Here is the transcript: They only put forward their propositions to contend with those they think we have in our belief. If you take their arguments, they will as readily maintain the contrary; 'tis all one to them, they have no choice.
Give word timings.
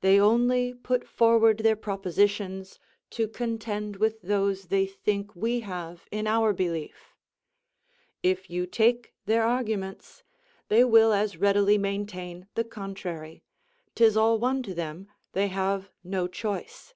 They 0.00 0.18
only 0.18 0.72
put 0.72 1.06
forward 1.06 1.58
their 1.58 1.76
propositions 1.76 2.78
to 3.10 3.28
contend 3.28 3.96
with 3.96 4.22
those 4.22 4.68
they 4.68 4.86
think 4.86 5.36
we 5.36 5.60
have 5.60 6.06
in 6.10 6.26
our 6.26 6.54
belief. 6.54 7.14
If 8.22 8.48
you 8.48 8.64
take 8.66 9.12
their 9.26 9.42
arguments, 9.42 10.22
they 10.68 10.84
will 10.84 11.12
as 11.12 11.36
readily 11.36 11.76
maintain 11.76 12.48
the 12.54 12.64
contrary; 12.64 13.42
'tis 13.94 14.16
all 14.16 14.38
one 14.38 14.62
to 14.62 14.72
them, 14.72 15.08
they 15.34 15.48
have 15.48 15.90
no 16.02 16.28
choice. 16.28 16.94